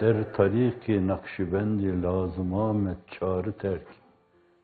[0.00, 3.86] Der tariki Nakşibendi lazım Ahmet çağrı terk.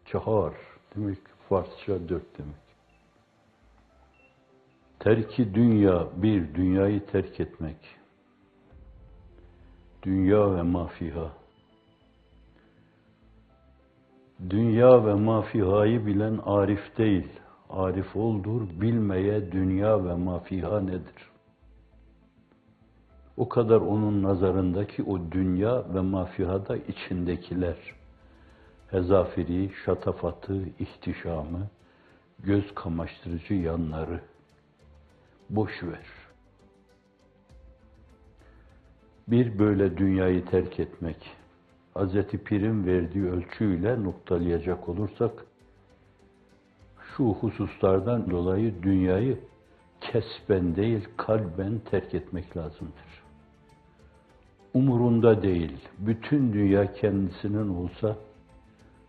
[0.04, 0.54] Çağır
[0.96, 1.18] demek
[1.48, 2.66] Farsça dört demek.
[4.98, 7.76] Terki dünya bir, dünyayı terk etmek.
[10.02, 11.32] Dünya ve mafiha.
[14.50, 17.28] Dünya ve mafihayı bilen arif değil.
[17.70, 21.35] Arif oldur, bilmeye dünya ve mafiha nedir?
[23.36, 27.76] O kadar onun nazarındaki o dünya ve mafihada içindekiler,
[28.90, 31.68] hezafiri, şatafatı, ihtişamı,
[32.38, 34.20] göz kamaştırıcı yanları,
[35.50, 36.06] boş ver.
[39.28, 41.36] Bir böyle dünyayı terk etmek,
[41.94, 45.32] Hazreti Pir'in verdiği ölçüyle noktalayacak olursak,
[47.16, 49.38] şu hususlardan dolayı dünyayı
[50.00, 53.25] kesben değil, kalben terk etmek lazımdır.
[54.76, 58.16] Umurunda değil, bütün dünya kendisinin olsa,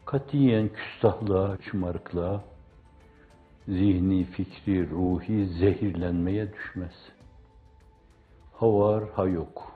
[0.05, 2.43] katiyen küstahlığa, şımarıklığa,
[3.67, 6.93] zihni, fikri, ruhi zehirlenmeye düşmez.
[8.53, 9.71] Ha var, ha yok.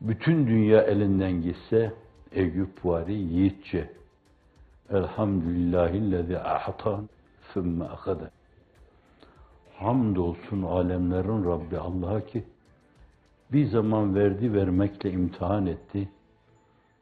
[0.00, 1.92] Bütün dünya elinden gitse,
[2.32, 3.90] Eyüp vari yiğitçe,
[4.90, 7.08] Elhamdülillahillezî ahatan
[7.54, 8.30] sümme akade.
[9.78, 12.44] Hamdolsun alemlerin Rabbi Allah'a ki
[13.52, 16.08] bir zaman verdi vermekle imtihan etti.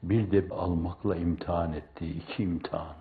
[0.02, 2.06] Bir de almakla imtihan etti.
[2.06, 2.96] iki imtihan.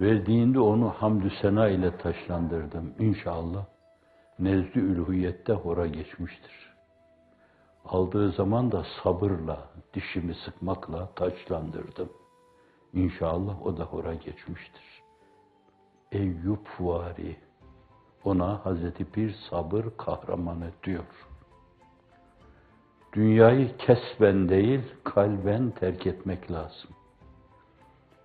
[0.00, 2.94] Verdiğinde onu hamdü sena ile taşlandırdım.
[2.98, 3.64] İnşallah
[4.38, 6.74] nezd-i ülhiyette hora geçmiştir.
[7.84, 12.08] Aldığı zaman da sabırla, dişimi sıkmakla taçlandırdım.
[12.92, 15.02] İnşallah o da hora geçmiştir.
[16.12, 17.36] Eyüp vari,
[18.24, 21.27] ona Hazreti Pir sabır kahramanı diyor.
[23.12, 26.90] Dünyayı kesben değil, kalben terk etmek lazım.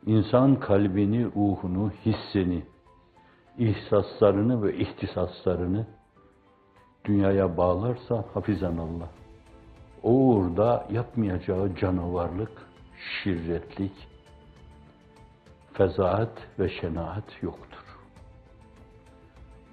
[0.06, 2.64] İnsan kalbini, ruhunu, hissini,
[3.58, 5.88] ihsaslarını ve ihtisaslarını
[7.06, 9.10] dünyaya bağlarsa hafizan Allah.
[10.04, 12.52] O uğurda yapmayacağı canavarlık,
[13.24, 14.08] şirretlik,
[15.74, 17.84] fezaat ve şenaat yoktur.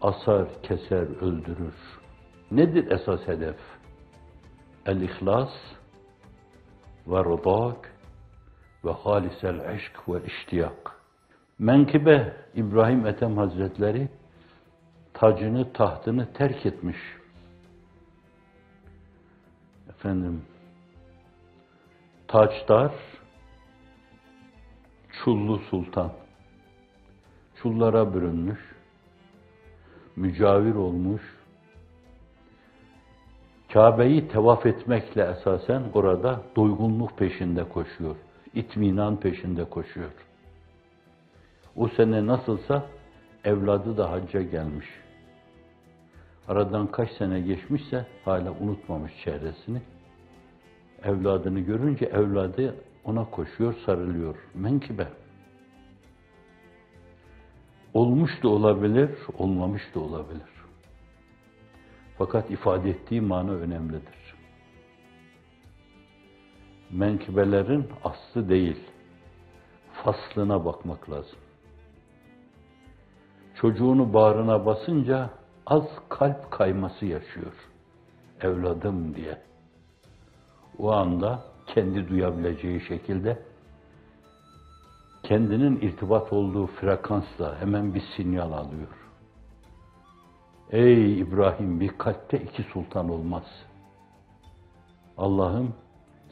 [0.00, 1.74] Asar, keser, öldürür.
[2.50, 3.79] Nedir esas hedef?
[4.90, 5.50] El-İhlas
[7.06, 7.94] ve rıdak
[8.84, 11.00] ve halisel aşk ve iştiyak.
[11.58, 14.08] Menkibe İbrahim Ethem Hazretleri
[15.14, 16.96] tacını, tahtını terk etmiş.
[19.88, 20.42] Efendim,
[22.28, 22.92] taçdar,
[25.24, 26.12] Çullu Sultan.
[27.62, 28.60] Çullara bürünmüş,
[30.16, 31.22] mücavir olmuş,
[33.72, 38.16] Kabe'yi tevaf etmekle esasen orada doygunluk peşinde koşuyor.
[38.54, 40.10] itminan peşinde koşuyor.
[41.76, 42.86] O sene nasılsa
[43.44, 44.86] evladı da hacca gelmiş.
[46.48, 49.82] Aradan kaç sene geçmişse hala unutmamış çehresini.
[51.04, 54.36] Evladını görünce evladı ona koşuyor, sarılıyor.
[54.54, 55.08] Menkibe.
[57.94, 60.59] Olmuş da olabilir, olmamış da olabilir.
[62.20, 64.34] Fakat ifade ettiği mana önemlidir.
[66.90, 68.80] Menkibelerin aslı değil,
[70.04, 71.38] faslına bakmak lazım.
[73.54, 75.30] Çocuğunu bağrına basınca
[75.66, 77.52] az kalp kayması yaşıyor.
[78.40, 79.38] Evladım diye.
[80.78, 83.42] O anda kendi duyabileceği şekilde
[85.22, 88.99] kendinin irtibat olduğu frekansla hemen bir sinyal alıyor.
[90.72, 93.44] Ey İbrahim bir kalpte iki sultan olmaz.
[95.18, 95.74] Allah'ım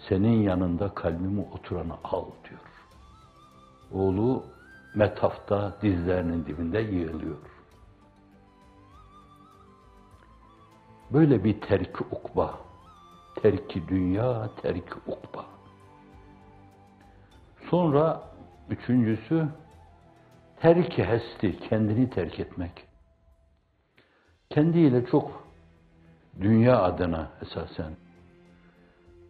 [0.08, 2.60] senin yanında kalbimi oturanı al diyor.
[3.92, 4.44] Oğlu
[4.94, 7.36] metafta dizlerinin dibinde yığılıyor.
[11.12, 12.58] Böyle bir terki ukba,
[13.34, 15.44] terki dünya, terki ukba.
[17.70, 18.22] Sonra
[18.70, 19.48] üçüncüsü
[20.60, 22.87] terki hesti, kendini terk etmek.
[24.50, 25.48] Kendiyle çok
[26.40, 27.92] dünya adına esasen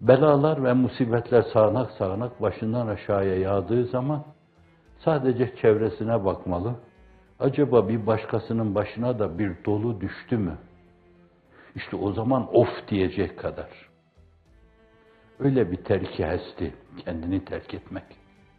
[0.00, 4.24] belalar ve musibetler sağanak sağanak başından aşağıya yağdığı zaman
[5.04, 6.74] sadece çevresine bakmalı.
[7.40, 10.58] Acaba bir başkasının başına da bir dolu düştü mü?
[11.74, 13.70] İşte o zaman of diyecek kadar.
[15.38, 16.74] Öyle bir terki hesti,
[17.04, 18.04] kendini terk etmek.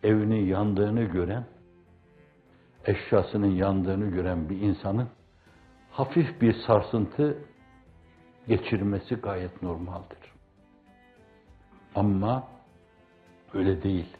[0.03, 1.43] Evinin yandığını gören,
[2.85, 5.07] eşyasının yandığını gören bir insanın
[5.91, 7.37] hafif bir sarsıntı
[8.47, 10.33] geçirmesi gayet normaldir.
[11.95, 12.47] Ama
[13.53, 14.17] öyle değil.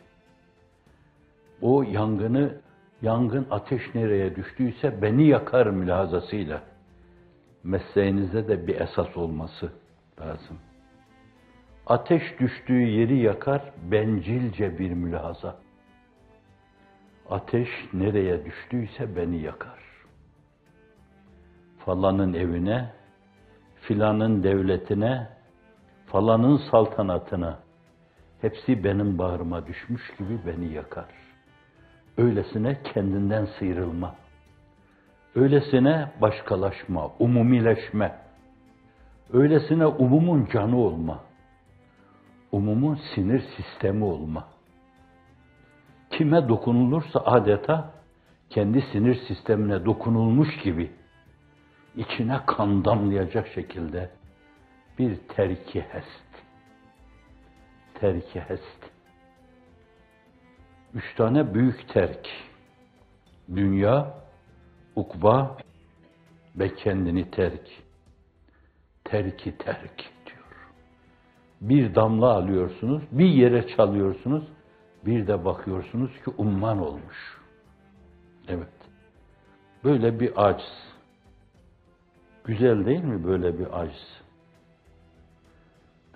[1.62, 2.62] O yangını,
[3.01, 6.62] yangın ateş nereye düştüyse beni yakar mülazasıyla
[7.63, 9.72] mesleğinizde de bir esas olması
[10.22, 10.57] lazım.
[11.88, 15.56] Ateş düştüğü yeri yakar bencilce bir mülahaza.
[17.30, 19.88] Ateş nereye düştüyse beni yakar.
[21.89, 22.89] Falanın evine,
[23.81, 25.27] filanın devletine,
[26.06, 27.59] falanın saltanatına
[28.41, 31.06] hepsi benim bağrıma düşmüş gibi beni yakar.
[32.18, 34.15] Öylesine kendinden sıyrılma.
[35.36, 38.15] Öylesine başkalaşma, umumileşme.
[39.33, 41.19] Öylesine umumun canı olma.
[42.51, 44.47] Umumun sinir sistemi olma.
[46.12, 47.91] Kime dokunulursa adeta
[48.50, 50.99] kendi sinir sistemine dokunulmuş gibi
[52.00, 54.10] içine kan damlayacak şekilde
[55.00, 56.46] bir terki hest.
[57.94, 58.92] Terki hest.
[60.94, 62.28] Üç tane büyük terk.
[63.56, 64.13] Dünya,
[64.96, 65.57] ukba
[66.56, 67.68] ve kendini terk.
[69.04, 70.72] Terki terk diyor.
[71.62, 74.44] Bir damla alıyorsunuz, bir yere çalıyorsunuz,
[75.06, 77.38] bir de bakıyorsunuz ki umman olmuş.
[78.48, 78.74] Evet.
[79.84, 80.88] Böyle bir aciz.
[82.50, 84.22] Güzel değil mi böyle bir aciz?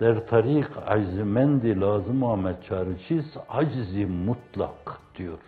[0.00, 5.38] Der tarik aczi mendi lazım Ahmet Çağrıçiz aczi mutlak diyor.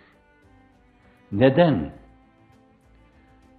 [1.31, 1.91] Neden?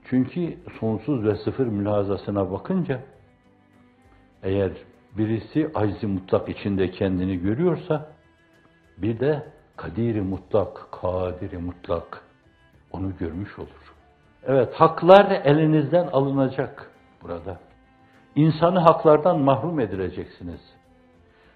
[0.04, 3.00] Çünkü sonsuz ve sıfır mülazasına bakınca
[4.42, 4.72] eğer
[5.18, 8.10] birisi aczi mutlak içinde kendini görüyorsa
[8.98, 9.42] bir de
[9.76, 12.22] kadiri mutlak, kadiri mutlak
[12.92, 13.94] onu görmüş olur.
[14.46, 16.87] Evet, haklar elinizden alınacak
[17.22, 17.58] burada.
[18.36, 20.60] İnsanı haklardan mahrum edileceksiniz.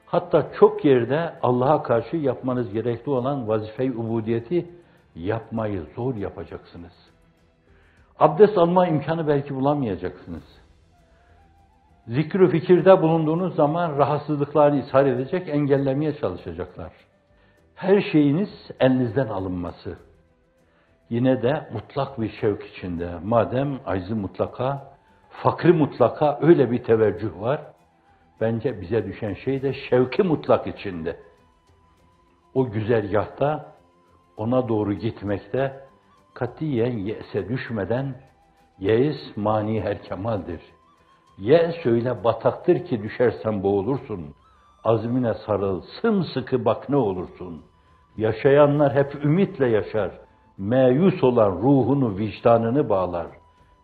[0.07, 4.71] Hatta çok yerde Allah'a karşı yapmanız gerekli olan vazife-i ubudiyeti
[5.15, 6.93] yapmayı zor yapacaksınız.
[8.19, 10.43] Abdest alma imkanı belki bulamayacaksınız.
[12.07, 16.93] Zikr-ü fikirde bulunduğunuz zaman rahatsızlıklarını ishar edecek, engellemeye çalışacaklar.
[17.75, 18.49] Her şeyiniz
[18.81, 19.99] elinizden alınması.
[21.11, 23.11] Yine de mutlak bir şevk içinde.
[23.25, 24.93] Madem aczi mutlaka,
[25.33, 27.61] fakri mutlaka öyle bir teveccüh var.
[28.41, 31.17] Bence bize düşen şey de şevki mutlak içinde.
[32.55, 33.75] O güzergahta
[34.37, 35.81] ona doğru gitmekte
[36.35, 38.15] katiyen yese düşmeden
[38.79, 40.61] yeis mani her kemaldir.
[41.39, 44.35] Ye söyle bataktır ki düşersen boğulursun.
[44.85, 47.63] Azmine sarıl, sımsıkı bak ne olursun.
[48.17, 50.11] Yaşayanlar hep ümitle yaşar.
[50.59, 53.27] Meyus olan ruhunu, vicdanını bağlar.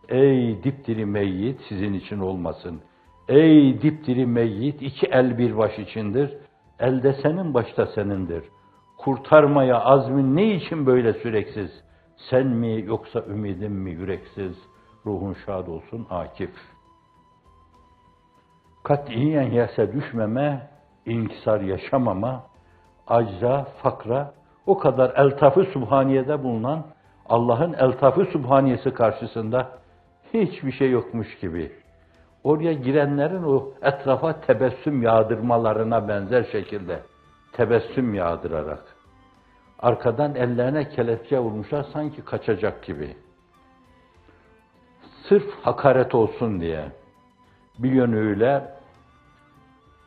[0.09, 2.81] Ey dipdiri meyyit sizin için olmasın.
[3.27, 6.37] Ey dipdiri meyyit iki el bir baş içindir.
[6.79, 8.43] Elde senin başta senindir.
[8.97, 11.83] Kurtarmaya azmin ne için böyle süreksiz?
[12.29, 14.57] Sen mi yoksa ümidin mi yüreksiz?
[15.05, 16.53] Ruhun şad olsun Akif.
[18.83, 20.69] Katiyen yese düşmeme,
[21.05, 22.43] inkisar yaşamama,
[23.07, 24.33] acza, fakra,
[24.65, 26.85] o kadar eltafı subhaniyede bulunan
[27.29, 29.78] Allah'ın eltafı subhaniyesi karşısında
[30.33, 31.71] hiçbir şey yokmuş gibi.
[32.43, 36.99] Oraya girenlerin o etrafa tebessüm yağdırmalarına benzer şekilde
[37.53, 38.83] tebessüm yağdırarak
[39.79, 43.17] arkadan ellerine kelepçe vurmuşlar sanki kaçacak gibi.
[45.29, 46.91] Sırf hakaret olsun diye
[47.79, 48.73] bir yönüyle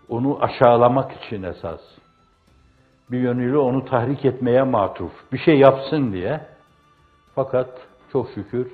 [0.09, 1.81] onu aşağılamak için esas.
[3.11, 5.13] Bir yönüyle onu tahrik etmeye matuf.
[5.33, 6.41] Bir şey yapsın diye.
[7.35, 7.69] Fakat
[8.13, 8.73] çok şükür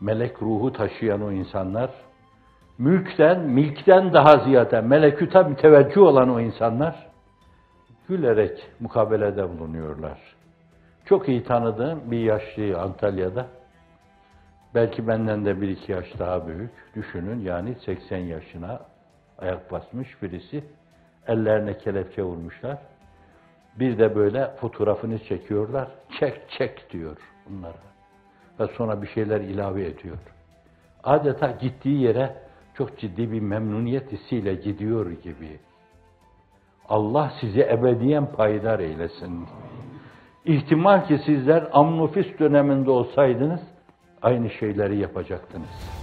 [0.00, 1.90] melek ruhu taşıyan o insanlar,
[2.78, 7.06] mülkten, milkten daha ziyade meleküte müteveccüh olan o insanlar,
[8.08, 10.18] gülerek mukabelede bulunuyorlar.
[11.04, 13.46] Çok iyi tanıdığım bir yaşlı Antalya'da,
[14.74, 18.80] belki benden de bir iki yaş daha büyük, düşünün yani 80 yaşına
[19.38, 20.64] ayak basmış birisi,
[21.26, 22.78] ellerine kelepçe vurmuşlar.
[23.78, 25.88] Bir de böyle fotoğrafını çekiyorlar,
[26.20, 27.16] çek çek diyor
[27.48, 27.95] bunlara.
[28.60, 30.16] Ve sonra bir şeyler ilave ediyor.
[31.04, 32.34] Adeta gittiği yere
[32.74, 35.58] çok ciddi bir memnuniyet hissiyle gidiyor gibi.
[36.88, 39.46] Allah sizi ebediyen payidar eylesin.
[40.44, 43.60] İhtimal ki sizler amnofis döneminde olsaydınız
[44.22, 45.95] aynı şeyleri yapacaktınız.